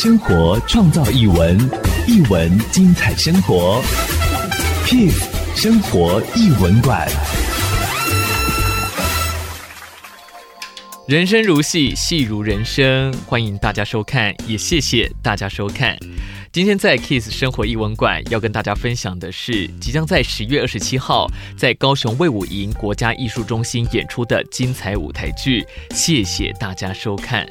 [0.00, 1.58] 生活创造译文，
[2.06, 3.82] 译文精彩生活。
[4.86, 7.04] Kiss 生活译文馆。
[11.08, 15.98] 人生如戏，戏如人生，欢迎大家收看，也谢谢大家收看。
[16.52, 21.26] 今天在 Kiss 生活艺文馆要跟大家分享的是，即将在十月二十七号
[21.56, 25.66] 在高雄卫武营国家艺术中心演出的精彩舞台剧。
[25.90, 27.44] 谢谢大家收看。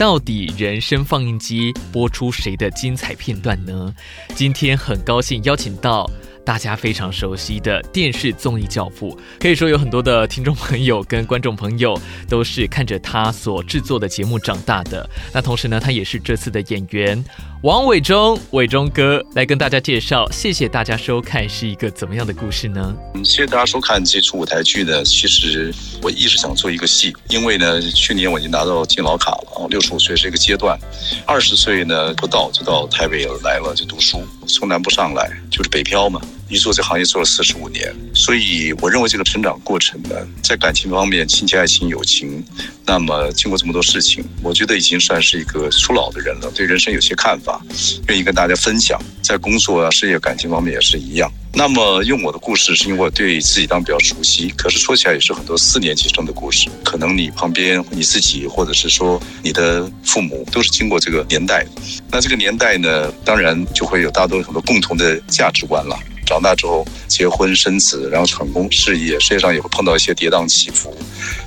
[0.00, 3.94] 到底人生放映机播出谁的精彩片段呢？
[4.34, 6.10] 今天很高兴邀请到。
[6.44, 15.08] 大家非常熟悉的电视综艺教父，可以说有很多的听众朋友跟观众朋友都是看着他所制作的节目长大的。
[15.32, 17.22] 那同时呢，他也是这次的演员
[17.62, 20.28] 王伟忠，伟忠哥来跟大家介绍。
[20.30, 22.96] 谢谢大家收看，是一个怎么样的故事呢？
[23.14, 25.04] 嗯，谢谢大家收看这出舞台剧呢。
[25.04, 30.78] 其实我一直想做一个戏，因为呢，去年我已经拿到敬老卡了，六十五岁是一个阶段，
[31.26, 36.20] 二十岁呢不到就到台北来了，就读书，从南部上来就是北漂嘛。
[36.50, 42.44] 一做这行业做了四十五年，所以我认为这个成长过程呢，在感情方面，亲情、爱情、友情，
[42.84, 47.64] 那么经过这么多事情，我觉得已经算是一个初老的人了，对人生有些看法，
[48.08, 49.00] 愿意跟大家分享。
[49.22, 51.30] 在工作啊、事业、感情方面也是一样。
[51.52, 56.68] 那么用我的故事，是因为我对自己当比较熟悉，可是说起来也是很多四年级生的故事。
[56.84, 61.64] 可能你旁边你自己，或者是说你的父母，都是经过这个年代。
[62.10, 65.96] 那这个年代呢，当然就会有大多很多共同的价值观了。
[66.30, 70.96] 长大之后结婚生子，然后成功事业，事业上也会碰到一些跌宕起伏，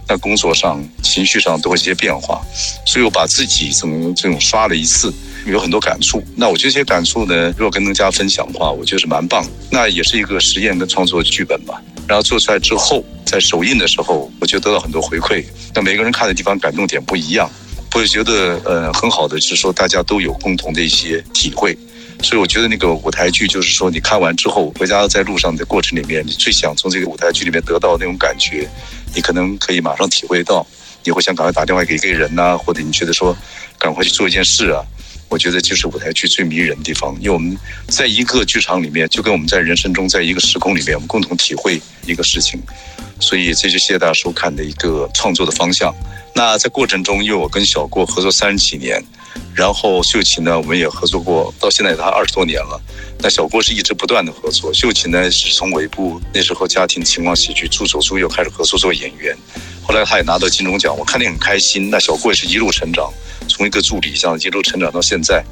[0.09, 2.41] 那工作上、情绪上都会一些变化，
[2.85, 5.13] 所以我把自己从这种刷了一次，
[5.45, 6.21] 有很多感触。
[6.35, 9.45] 那我这些感触呢，如果跟大家分享的话，我觉得是蛮棒。
[9.71, 11.81] 那也是一个实验跟创作剧本吧。
[12.05, 15.45] 然后做出来之后，在首映的时候，我就得到很多回馈。
[15.73, 17.49] 那每个人看的地方感动点不一样，
[17.95, 21.77] 我也觉得呃很好的是说大家都有共同的一些体会。
[22.23, 28.67] 所以我觉得那个舞台剧就是说，你看完之后回家在路上的过程里面，你最想从这个舞台剧里面得到那种感觉，
[29.13, 30.65] 你可能可以马上体会到。
[31.05, 33.37] 你会想赶快打电话给一个人呐，或者你觉得说
[33.77, 34.81] 赶快去做一件事啊。
[35.27, 37.57] 我觉得就是舞台剧最迷人的地方，因为我们
[37.89, 42.57] 在一个剧场里面，就跟我们在人生中在一个时空里面，我们共同体会一个事情。
[43.19, 45.93] 所以这就谢谢大家收看的一个创作的方向。
[46.33, 49.03] 那在过程中，因为我跟小郭合作三十几年。
[49.55, 52.79] 然后秀琴呢，我们也合作过，到现在他二十多年了。
[53.19, 59.37] 那小郭是一直不断的合作，秀琴呢是从尾部那时候家庭情况喜剧助手助又开始合作做演员，
[59.81, 61.89] 后来他也拿到金钟奖，我看你很开心。
[61.89, 63.11] 那小郭也是一路成长，
[63.47, 65.43] 从一个助理这样一路成长到现在，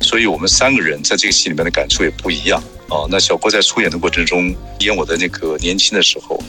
[0.00, 3.04] 所以我们三个人在这个戏里面的感触也不一样啊。
[3.10, 6.42] 那小郭在出演的过程中，演我的那个年轻的时候。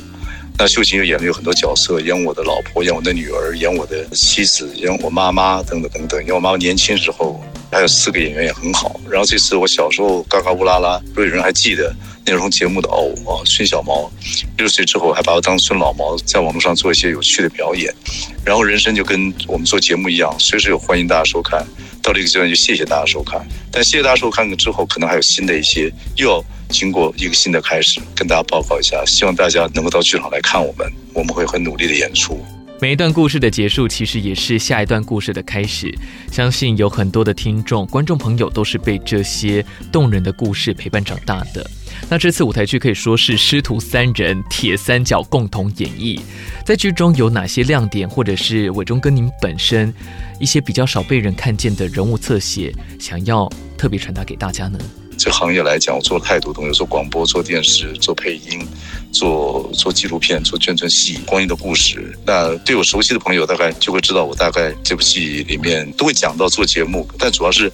[0.62, 6.26] 那秀琴又演了有很多角色，演我的老婆，演我的女儿，演我的妻子，演我妈妈等等等等。
[6.26, 9.00] 演我妈妈年轻时候，还有四个演员也很好。
[9.10, 14.12] 然后这次我小时候嘎嘎乌拉拉，如果有人还记得那时候节目的偶啊，孙小毛，
[14.58, 17.96] 六岁之后还把我当孙老毛，在网络上做一些有趣的表演。
[18.44, 21.66] 然后人生就跟我们做节目一样，随时有欢迎大家收看。
[22.04, 23.42] 到这个阶段就谢谢大家收看，
[23.72, 26.44] 但谢谢大家收看之后，可能还有新的一些又要。
[26.70, 32.40] 经过一个新的开始，跟大家报告一下，希望大家能够到剧场来看我们，我们会很努力的演出。
[32.80, 35.94] 每一段故事的结束，其实也是下一段故事的开始。
[36.32, 41.70] 相信有很多的听众、观众朋友都是被这些动人的故事陪伴长大的。
[42.12, 46.20] 那这次舞台剧可以说是师徒三人铁三角共同演绎，
[46.66, 49.94] 在剧中有哪些亮点，或者是伟忠哥您本身
[50.40, 53.48] 一些比较少被人看见的人物侧写，想要
[53.78, 54.80] 特别传达给大家呢？
[55.20, 58.66] 这行业来讲，我做了太多东西，做广播、做电视、做配音、
[59.12, 62.18] 做做纪录片、做宣传戏、光阴的故事。
[62.26, 67.70] 那对我熟悉的朋友，大概就会知道我大概这部戏里面都会讲到做节目，但主要是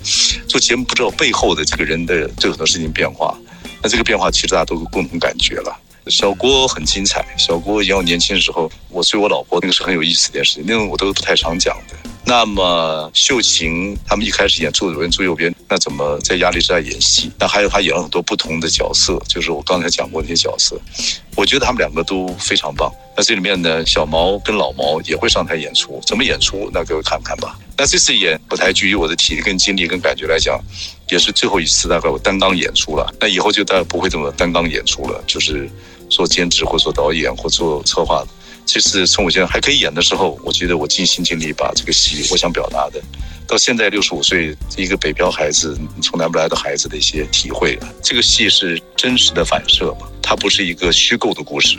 [0.47, 3.37] 做节目不知道背后的这个人的这很多事情变化。
[3.85, 5.79] 那这个变化其实大家都有共同感觉了。
[6.07, 11.95] 小郭很精彩，小郭演我年轻的时候，我追我老婆那个是很有意思的一件事情，那个我都不太常讲的。
[12.27, 17.31] 那么秀琴他们一开始演左边、左右边，那怎么在压力之下演戏？
[17.39, 20.75] 那还有他演了很多不同的角色，就是我刚才讲过那些角色，
[21.35, 22.91] 我觉得他们两个都非常棒。
[23.15, 26.69] 那这里面呢，小毛跟老毛也会上台演出，怎么演出？
[26.73, 27.57] 那各位看看吧。
[27.77, 30.59] 那这次演舞台剧，以我的体力跟精力跟感觉来讲，
[31.11, 33.13] 也是最后一次大概我担纲演出了。
[33.19, 35.69] 那以后就大概不会这么担纲演出了，就是
[36.09, 38.25] 做兼职或做导演或做策划。
[38.65, 43.01] 其实从我现在还可以演的时候，我觉得我尽心尽力把这个戏我想表达的，
[43.47, 47.77] 到现在六十五岁一个北漂孩子从南部来的孩子的一些体会。
[48.03, 51.77] 这个戏是真实的反射嘛，它不是一个虚构的故事，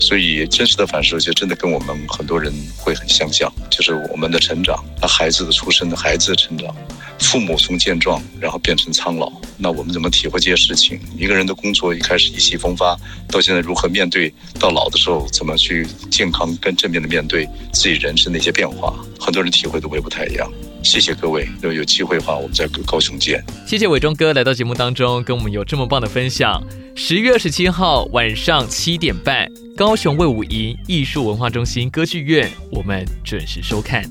[0.00, 6.74] 所以真实的反射就真的跟我们很多人会很相像，就是我们的成长，他孩子的出生孩子的成长，
[7.18, 10.98] 父母从健壮然后变成苍老，那我们怎么体会这些事情？
[11.16, 12.96] 一个人的工作一开始意气风发，
[13.28, 18.94] 到现在如何面对到老的时候，怎么去健康跟正面的面对自己人生的一些变化？
[19.18, 20.50] 很多人体会都会不太一样。
[20.84, 23.42] 谢谢各位，如果有机会的话，我们在高雄见。
[23.66, 26.62] 谢谢伟忠哥来到节目当中，跟我们有这么棒的分享。
[26.94, 34.04] 十月二十七号晚上七点半，高雄卫武营艺术文化中心歌剧院，我们准时收看。